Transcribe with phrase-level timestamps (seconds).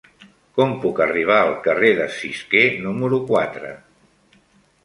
[0.59, 3.75] Com puc arribar al carrer de Cisquer número quatre?